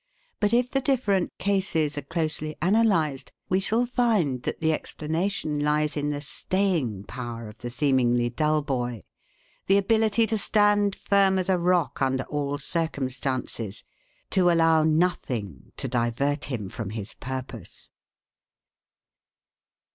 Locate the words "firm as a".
10.95-11.59